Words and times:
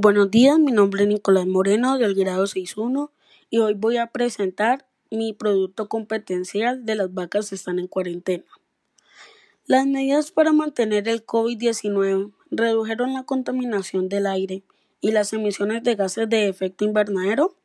Buenos 0.00 0.30
días, 0.30 0.60
mi 0.60 0.70
nombre 0.70 1.02
es 1.02 1.08
Nicolás 1.08 1.48
Moreno 1.48 1.98
del 1.98 2.14
grado 2.14 2.44
6.1 2.44 3.10
y 3.50 3.58
hoy 3.58 3.74
voy 3.74 3.96
a 3.96 4.06
presentar 4.06 4.86
mi 5.10 5.32
producto 5.32 5.88
competencial 5.88 6.86
de 6.86 6.94
las 6.94 7.12
vacas 7.12 7.48
que 7.48 7.56
están 7.56 7.80
en 7.80 7.88
cuarentena. 7.88 8.44
Las 9.66 9.88
medidas 9.88 10.30
para 10.30 10.52
mantener 10.52 11.08
el 11.08 11.26
COVID-19 11.26 12.32
redujeron 12.52 13.12
la 13.12 13.24
contaminación 13.24 14.08
del 14.08 14.28
aire 14.28 14.62
y 15.00 15.10
las 15.10 15.32
emisiones 15.32 15.82
de 15.82 15.96
gases 15.96 16.28
de 16.28 16.48
efecto 16.48 16.84
invernadero 16.84 17.56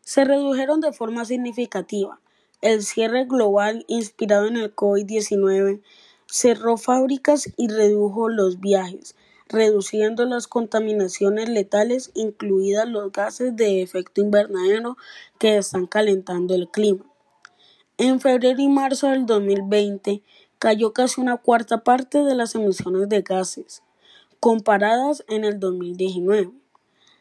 se 0.00 0.24
redujeron 0.24 0.80
de 0.80 0.94
forma 0.94 1.26
significativa. 1.26 2.22
El 2.62 2.82
cierre 2.82 3.26
global 3.26 3.84
inspirado 3.86 4.46
en 4.46 4.56
el 4.56 4.74
COVID-19 4.74 5.82
cerró 6.26 6.78
fábricas 6.78 7.52
y 7.58 7.68
redujo 7.68 8.30
los 8.30 8.60
viajes, 8.60 9.14
reduciendo 9.48 10.24
las 10.24 10.46
contaminaciones 10.46 11.48
letales, 11.48 12.10
incluidas 12.14 12.88
los 12.88 13.12
gases 13.12 13.56
de 13.56 13.82
efecto 13.82 14.20
invernadero 14.20 14.96
que 15.38 15.56
están 15.56 15.86
calentando 15.86 16.54
el 16.54 16.68
clima. 16.68 17.04
En 17.96 18.20
febrero 18.20 18.60
y 18.60 18.68
marzo 18.68 19.08
del 19.08 19.26
2020 19.26 20.22
cayó 20.58 20.92
casi 20.92 21.20
una 21.20 21.36
cuarta 21.36 21.82
parte 21.84 22.22
de 22.22 22.34
las 22.34 22.54
emisiones 22.54 23.08
de 23.08 23.22
gases, 23.22 23.82
comparadas 24.40 25.24
en 25.28 25.44
el 25.44 25.58
2019. 25.58 26.52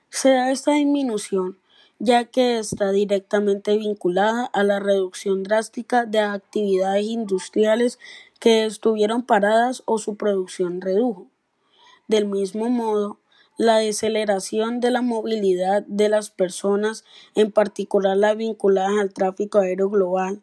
Se 0.09 0.30
da 0.30 0.52
esta 0.52 0.73
disminución 0.73 1.57
ya 1.99 2.25
que 2.25 2.59
está 2.59 2.91
directamente 2.91 3.75
vinculada 3.77 4.45
a 4.45 4.63
la 4.63 4.80
reducción 4.80 5.44
drástica 5.44 6.05
de 6.05 6.19
actividades 6.19 7.05
industriales 7.05 7.99
que 8.39 8.66
estuvieron 8.66 9.23
paradas 9.23 9.81
o 9.85 9.97
su 9.97 10.16
producción 10.16 10.81
redujo. 10.81 11.27
Del 12.07 12.25
mismo 12.25 12.70
modo, 12.70 13.20
la 13.57 13.79
deceleración 13.79 14.79
de 14.79 14.91
la 14.91 15.02
movilidad 15.02 15.84
de 15.88 16.07
las 16.07 16.30
personas, 16.30 17.03
en 17.35 17.52
particular 17.52 18.16
las 18.16 18.38
vinculadas 18.38 18.97
al 18.97 19.13
tráfico 19.13 19.59
aéreo 19.59 19.89
global, 19.89 20.41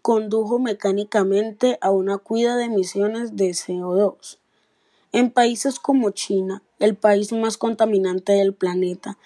condujo 0.00 0.58
mecánicamente 0.58 1.76
a 1.82 1.90
una 1.90 2.16
cuida 2.16 2.56
de 2.56 2.64
emisiones 2.64 3.36
de 3.36 3.50
CO2. 3.50 4.38
En 5.12 5.30
países 5.30 5.78
como 5.78 6.10
China, 6.10 6.62
el 6.78 6.96
país 6.96 7.30
más 7.32 7.58
contaminante 7.58 8.32
del 8.32 8.54
planeta, 8.54 9.18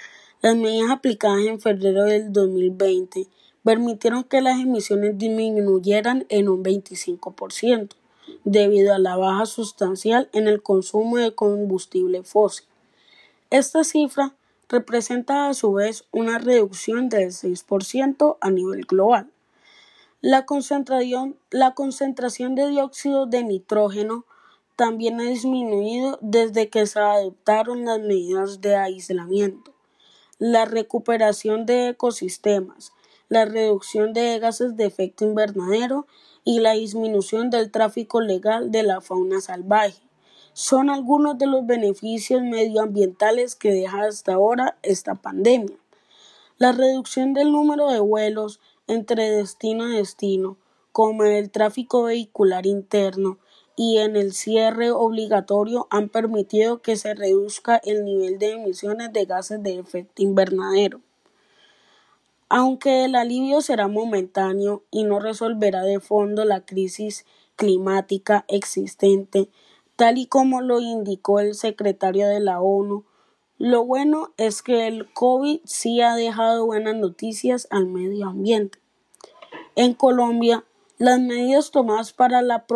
las 0.43 0.57
medidas 0.57 0.91
aplicadas 0.91 1.47
en 1.47 1.61
febrero 1.61 2.03
del 2.03 2.33
2020 2.33 3.29
permitieron 3.63 4.25
que 4.25 4.41
las 4.41 4.59
emisiones 4.59 5.19
disminuyeran 5.19 6.27
en 6.31 6.49
un 6.49 6.65
25% 6.65 7.91
debido 8.47 8.95
a 8.95 8.99
la 8.99 9.17
baja 9.17 9.45
sustancial 9.45 10.31
en 10.33 10.47
el 10.47 10.63
consumo 10.63 11.17
de 11.19 11.35
combustible 11.35 12.23
fósil. 12.23 12.65
Esta 13.51 13.83
cifra 13.83 14.35
representa 14.69 15.49
a 15.49 15.55
su 15.55 15.73
vez 15.73 16.05
una 16.13 16.39
reducción 16.39 17.09
del 17.09 17.33
6% 17.33 18.39
a 18.41 18.51
nivel 18.51 18.87
global. 18.87 19.29
La 20.21 20.47
concentración, 20.47 21.37
la 21.51 21.75
concentración 21.75 22.55
de 22.55 22.69
dióxido 22.69 23.27
de 23.27 23.43
nitrógeno 23.43 24.25
también 24.77 25.21
ha 25.21 25.25
disminuido 25.25 26.19
desde 26.23 26.69
que 26.69 26.87
se 26.87 27.01
adoptaron 27.01 27.85
las 27.85 27.99
medidas 27.99 28.61
de 28.61 28.77
aislamiento. 28.77 29.73
La 30.39 30.67
recuperación 30.67 31.67
de 31.67 31.89
ecosistemas, 31.89 32.93
la 33.29 33.45
reducción 33.45 34.13
de 34.13 34.39
gases 34.39 34.77
de 34.77 34.85
efecto 34.85 35.25
invernadero 35.25 36.07
y 36.45 36.61
la 36.61 36.73
disminución 36.73 37.51
del 37.51 37.71
tráfico 37.71 38.21
legal 38.21 38.71
de 38.71 38.83
la 38.85 39.01
fauna 39.01 39.41
salvaje. 39.41 40.01
Son 40.53 40.91
algunos 40.91 41.37
de 41.37 41.47
los 41.47 41.67
beneficios 41.67 42.41
medioambientales 42.43 43.57
que 43.57 43.73
deja 43.73 44.05
hasta 44.05 44.35
ahora 44.35 44.79
esta 44.83 45.17
pandemia. 45.17 45.77
La 46.59 46.73
reducción 46.73 47.35
del 47.35 47.53
número 47.53 47.91
de 47.91 48.01
vuelos 48.01 48.61
entre 48.87 49.31
destino 49.31 49.89
y 49.89 49.97
destino, 49.97 50.57
como 50.93 51.25
el 51.25 51.51
tráfico 51.51 52.05
vehicular 52.05 52.65
interno 52.65 53.39
y 53.77 53.99
en 53.99 54.17
el 54.17 54.33
cierre 54.33 54.91
obligatorio 54.91 55.87
han 55.91 56.09
permitido 56.09 56.81
que 56.81 56.97
se 56.97 57.15
reduzca 57.15 57.77
el 57.85 58.05
nivel 58.05 58.39
de 58.39 58.53
emisiones 58.53 59.13
de 59.13 59.27
gases 59.27 59.63
de 59.63 59.79
efecto 59.79 60.23
invernadero. 60.23 61.03
Aunque 62.49 63.05
el 63.05 63.17
alivio 63.17 63.61
será 63.61 63.89
momentáneo 63.89 64.85
y 64.91 65.05
no 65.05 65.19
resolverá 65.19 65.83
de 65.83 65.99
fondo 65.99 66.45
la 66.45 66.65
crisis 66.65 67.27
climática 67.57 68.45
existente, 68.49 69.49
tal 69.97 70.19
y 70.19 70.27
como 70.27 70.61
lo 70.61 70.81
indicó 70.81 71.41
el 71.41 71.55
secretario 71.55 72.29
de 72.29 72.41
la 72.41 72.61
ONU, 72.61 73.05
lo 73.59 73.85
bueno 73.85 74.33
es 74.37 74.63
que 74.63 74.87
el 74.87 75.11
COVID 75.13 75.61
sí 75.65 76.03
ha 76.03 76.15
dejado 76.15 76.67
buenas 76.67 76.95
noticias 76.95 77.67
al 77.71 77.87
medio 77.87 78.29
ambiente. 78.29 78.79
En 79.75 79.95
Colombia, 79.95 80.65
las 80.99 81.19
medidas 81.19 81.71
tomadas 81.71 82.13
para 82.13 82.43
la, 82.43 82.67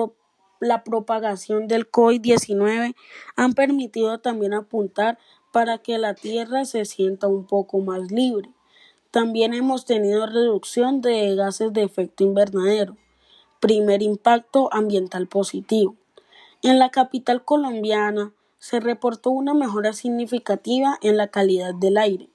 la 0.58 0.82
propagación 0.82 1.68
del 1.68 1.90
COVID-19 1.90 2.94
han 3.36 3.52
permitido 3.52 4.18
también 4.18 4.54
apuntar 4.54 5.18
para 5.52 5.78
que 5.78 5.98
la 5.98 6.14
tierra 6.14 6.64
se 6.64 6.84
sienta 6.86 7.28
un 7.28 7.46
poco 7.46 7.78
más 7.80 8.10
libre. 8.10 8.50
También 9.10 9.54
hemos 9.54 9.86
tenido 9.86 10.26
reducción 10.26 11.00
de 11.00 11.34
gases 11.34 11.72
de 11.72 11.82
efecto 11.82 12.22
invernadero, 12.22 12.96
primer 13.58 14.02
impacto 14.02 14.72
ambiental 14.72 15.26
positivo. 15.26 15.96
En 16.62 16.78
la 16.78 16.90
capital 16.90 17.44
colombiana 17.44 18.32
se 18.58 18.78
reportó 18.78 19.30
una 19.30 19.52
mejora 19.52 19.94
significativa 19.94 20.96
en 21.02 21.16
la 21.16 21.26
calidad 21.26 21.74
del 21.74 21.96
aire. 21.96 22.28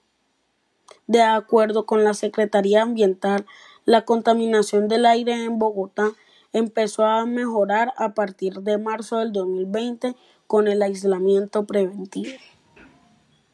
De 1.07 1.21
acuerdo 1.21 1.85
con 1.85 2.03
la 2.03 2.13
Secretaría 2.13 2.81
Ambiental, 2.81 3.45
la 3.85 4.03
contaminación 4.03 4.89
del 4.89 5.05
aire 5.05 5.45
en 5.45 5.57
Bogotá 5.59 6.11
empezó 6.51 7.05
a 7.05 7.25
mejorar 7.25 7.93
a 7.95 8.13
partir 8.13 8.61
de 8.61 8.77
marzo 8.77 9.19
del 9.19 9.31
2020 9.31 10.15
con 10.47 10.67
el 10.67 10.81
aislamiento 10.81 11.65
preventivo. 11.65 12.31